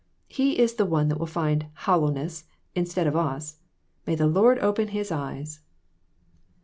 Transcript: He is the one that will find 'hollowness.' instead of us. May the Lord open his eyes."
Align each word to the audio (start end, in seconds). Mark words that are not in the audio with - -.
He 0.29 0.57
is 0.57 0.73
the 0.73 0.85
one 0.87 1.09
that 1.09 1.19
will 1.19 1.27
find 1.27 1.67
'hollowness.' 1.75 2.45
instead 2.73 3.05
of 3.05 3.15
us. 3.15 3.57
May 4.07 4.15
the 4.15 4.25
Lord 4.25 4.57
open 4.57 4.87
his 4.87 5.11
eyes." 5.11 5.59